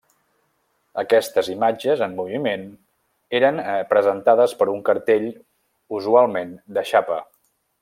Aquestes 1.01 1.49
imatges 1.55 2.01
en 2.05 2.15
moviment 2.21 2.63
eren 3.41 3.61
presentades 3.93 4.57
per 4.63 4.69
un 4.75 4.83
cartell 4.89 5.31
usualment 6.01 6.57
de 6.79 6.89
xapa. 6.95 7.21